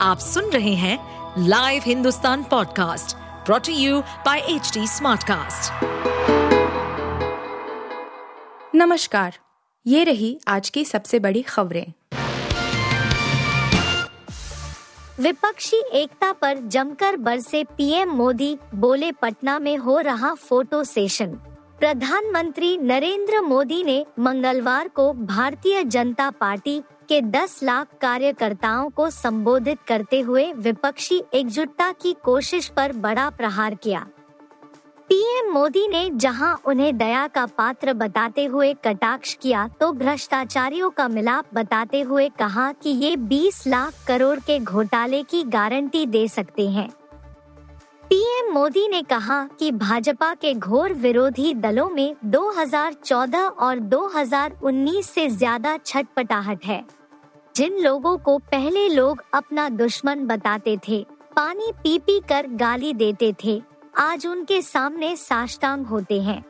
[0.00, 0.98] आप सुन रहे हैं
[1.48, 3.16] live Hindustan podcast
[3.46, 5.84] brought to you by H Smartcast.
[8.74, 9.34] नमस्कार
[9.86, 11.92] ये रही आज की सबसे बड़ी खबरें
[15.20, 21.34] विपक्षी एकता पर जमकर बरसे पीएम मोदी बोले पटना में हो रहा फ़ोटो सेशन
[21.78, 29.78] प्रधानमंत्री नरेंद्र मोदी ने मंगलवार को भारतीय जनता पार्टी के 10 लाख कार्यकर्ताओं को संबोधित
[29.88, 34.06] करते हुए विपक्षी एकजुटता की कोशिश पर बड़ा प्रहार किया।
[35.10, 41.08] पीएम मोदी ने जहाँ उन्हें दया का पात्र बताते हुए कटाक्ष किया तो भ्रष्टाचारियों का
[41.08, 46.68] मिलाप बताते हुए कहा कि ये 20 लाख करोड़ के घोटाले की गारंटी दे सकते
[46.68, 46.88] हैं।
[48.10, 55.28] पीएम मोदी ने कहा कि भाजपा के घोर विरोधी दलों में 2014 और 2019 से
[55.28, 56.84] ज़्यादा छटपटाहट है।
[57.56, 61.04] जिन लोगों को पहले लोग अपना दुश्मन बताते थे,
[61.36, 63.62] पानी पी पी कर गाली देते थे,
[63.98, 66.44] आज उनके सामने साष्टांग होते हैं।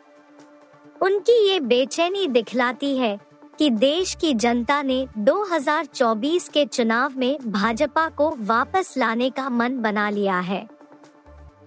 [1.01, 3.19] उनकी ये बेचैनी दिखलाती है
[3.59, 9.79] कि देश की जनता ने 2024 के चुनाव में भाजपा को वापस लाने का मन
[9.79, 10.67] बना लिया है।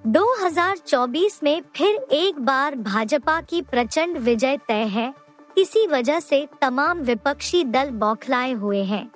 [0.09, 5.13] 2024 में फिर एक बार भाजपा की प्रचंड विजय तय है।
[5.57, 9.11] इसी वजह से तमाम विपक्षी दल बौखलाए हुए हैं।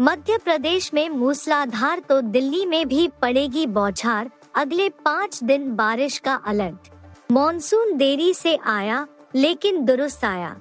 [0.00, 6.34] मध्य प्रदेश में मूसलाधार तो दिल्ली में भी पड़ेगी बौछार। अगले पाँच दिन बारिश का
[6.34, 6.92] अलर्ट।
[7.32, 10.56] मॉनसून देरी से आया, लेकिन दुरुस्त आया।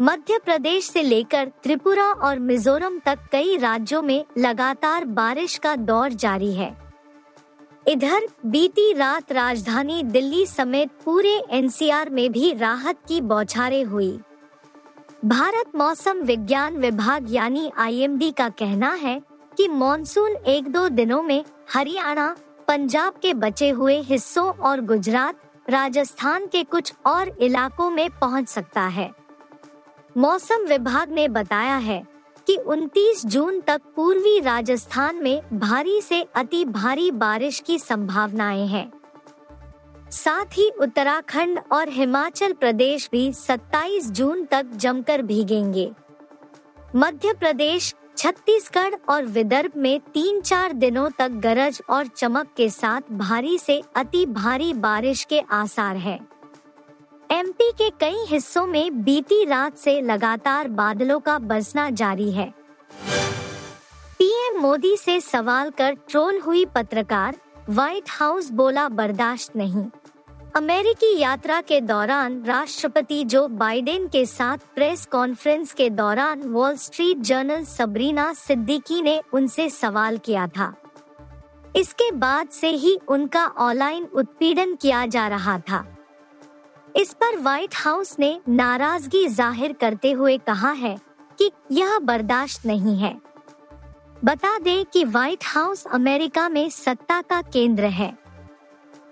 [0.00, 6.12] मध्य प्रदेश से लेकर त्रिपुरा और मिजोरम तक कई राज्यों में लगातार बारिश का दौर
[6.12, 6.89] जारी है।
[7.90, 14.20] इधर बीती रात राजधानी दिल्ली समेत पूरे एनसीआर में भी राहत की बौछारें हुई।
[15.24, 19.22] भारत मौसम विज्ञान विभाग यानी आईएमडी का कहना है
[19.56, 22.36] कि मॉनसून एक दो दिनों में हरियाणा,
[22.68, 28.82] पंजाब के बचे हुए हिस्सों और गुजरात, राजस्थान के कुछ और इलाकों में पहुँच सकता
[28.82, 29.10] है।
[30.16, 32.02] मौसम विभाग ने बताया है
[32.50, 38.92] कि 29 जून तक पूर्वी राजस्थान में भारी से अति भारी बारिश की संभावनाएँ हैं।
[40.10, 45.92] साथ ही उत्तराखंड और हिमाचल प्रदेश भी 27 जून तक जमकर भीगेंगे।
[46.96, 53.00] मध्य प्रदेश, छत्तीसगढ़ और विदर्भ में तीन चार दिनों तक गरज और चमक के साथ
[53.12, 56.39] भारी से अति भारी बारिश के आसार है।
[57.30, 62.54] एमपी के कई हिस्सों में बीती रात से लगातार बादलों का बरसना जारी है।
[64.18, 67.36] पीएम मोदी से सवाल कर ट्रोल हुई पत्रकार,
[67.68, 69.84] व्हाइट हाउस बोला बर्दाश्त नहीं।
[70.56, 77.18] अमेरिकी यात्रा के दौरान राष्ट्रपति जो बाइडेन के साथ प्रेस कॉन्फ्रेंस के दौरान Wall Street
[77.18, 80.74] Journal Sabrina Siddiqui ने उनसे सवाल किया था।
[81.76, 85.84] इसके बाद से ही उनका ऑनलाइन उत्पीड़न किया जा रहा था।
[86.96, 90.96] इस पर व्हाइट हाउस ने नाराज़गी ज़ाहिर करते हुए कहा है
[91.38, 93.14] कि यह बर्दाश्त नहीं है।
[94.24, 98.12] बता दें कि व्हाइट हाउस अमेरिका में सत्ता का केंद्र है।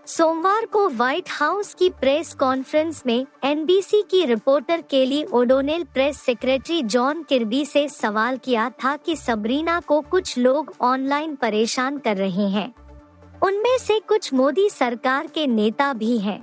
[0.07, 6.83] सोमवार को व्हाइट हाउस की प्रेस कॉन्फ्रेंस में एनबीसी की reporter Kelly O'Donnell press secretary
[6.85, 12.49] John Kirby से सवाल किया था कि सबरीना को कुछ लोग ऑनलाइन परेशान कर रहे
[12.51, 12.73] हैं।
[13.43, 16.41] उनमें से कुछ मोदी सरकार के नेता भी हैं।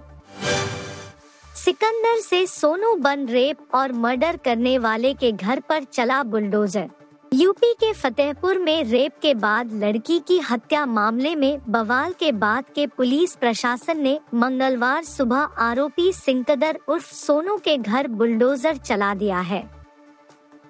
[1.65, 6.89] सिकंदर से सोनू बन रेप और मर्डर करने वाले के घर पर चला बुलडोजर।
[7.33, 12.65] यूपी के फतेहपुर में रेप के बाद लड़की की हत्या मामले में बवाल के बाद
[12.75, 19.39] के पुलिस प्रशासन ने मंगलवार सुबह आरोपी सिंकदर उर्फ़ सोनू के घर बुलडोजर चला दिया
[19.39, 19.63] है।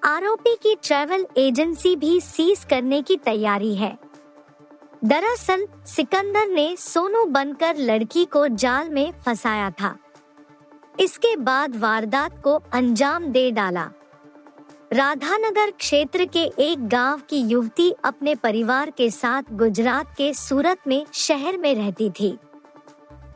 [0.04, 3.98] आरोपी की ट्रैवल एजेंसी भी सीज करने की तैयारी है।
[5.06, 9.96] दरअसल सिकंदर ने सोनू बनकर लड़की को जाल में फंसाया था।
[11.00, 13.90] इसके बाद वारदात को अंजाम दे डाला
[14.94, 21.06] राधानगर क्षेत्र के एक गाँव की युवती अपने परिवार के साथ गुजरात के सूरत में
[21.14, 22.38] शहर में रहती थी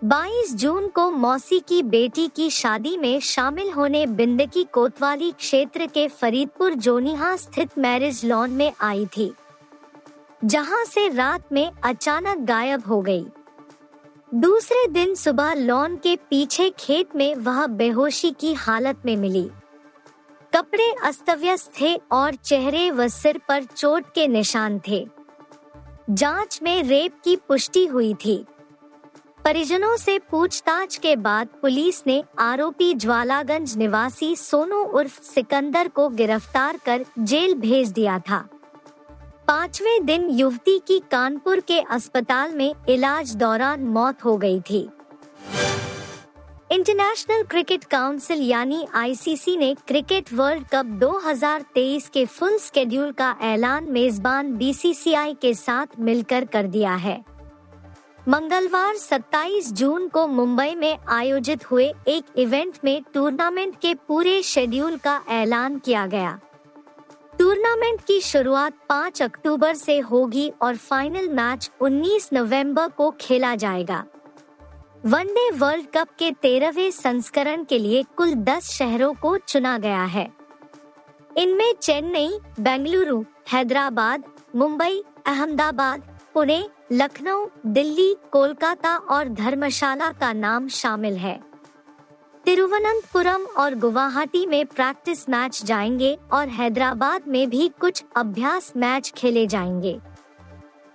[0.06, 6.07] 22 जून को मौसी की बेटी की शादी में शामिल होने बिंदकी कोतवाली क्षेत्र के
[6.07, 9.31] फरीदपुर जोनिहा स्थित मैरिज लॉन में आई थी,
[10.45, 13.25] जहाँ से रात में अचानक गायब हो गई।
[14.35, 19.49] दूसरे दिन सुबह लॉन के पीछे खेत में वह बेहोशी की हालत में मिली।
[20.55, 25.07] कपड़े अस्तव्यस्त थे और चेहरे व सिर पर चोट के निशान थे।
[26.09, 28.45] जाँच में रेप की पुष्टि हुई थी।
[29.45, 36.79] परिजनों से पूछताछ के बाद पुलिस ने आरोपी ज्वालागंज निवासी सोनू उर्फ़ सिकंदर को गिरफ़्तार
[36.85, 38.49] कर जेल भेज दिया था।
[39.50, 44.80] पाँचवें दिन युवती की कानपुर के अस्पताल में इलाज दौरान मौत हो गई थी।
[46.72, 53.92] इंटरनेशनल क्रिकेट काउंसिल यानी आईसीसी ने क्रिकेट वर्ल्ड कप 2023 के फुल स्केड्यूल का ऐलान
[53.92, 57.24] मेजबान बीसीसीआई के साथ मिलकर कर दिया है।
[58.28, 64.98] मंगलवार 27 जून को मुंबई में आयोजित हुए एक इवेंट में टूर्नामेंट के पूरे शेड्यूल
[64.98, 66.40] का ऐलान किया गया।
[67.59, 74.03] टूर्नामेंट की शुरुआत 5 अक्टूबर से होगी और फाइनल मैच 19 नवंबर को खेला जाएगा।
[75.06, 80.27] वनडे वर्ल्ड कप के तेरहवें संस्करण के लिए कुल 10 शहरों को चुना गया है।
[81.38, 83.23] इनमें चेन्नई, बेंगलुरु,
[83.53, 84.23] हैदराबाद,
[84.55, 86.03] मुंबई, अहमदाबाद,
[86.33, 91.49] पुणे, लखनऊ, दिल्ली, कोलकाता और धर्मशाला का नाम शामिल है।
[92.50, 99.46] तिरुवनंतपुरम और गुवाहाटी में प्रैक्टिस मैच जाएँगे और हैदराबाद में भी कुछ अभ्यास मैच खेले
[99.48, 100.00] जाएँगे।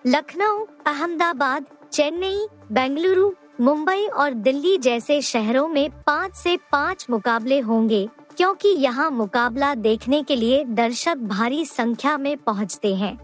[0.06, 3.30] लखनऊ, अहमदाबाद, चेन्नई, बेंगलुरु,
[3.60, 10.22] मुंबई और दिल्ली जैसे शहरों में पाँच से पाँच मुकाबले होंगे, क्योंकि यहाँ मुकाबला देखने
[10.22, 13.18] के लिए दर्शक भारी संख्या में पहुँचते हैं।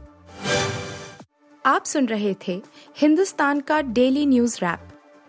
[1.67, 2.63] आप सुन रहे थे
[2.97, 4.90] हिंदुस्तान का डेली न्यूज़ रैप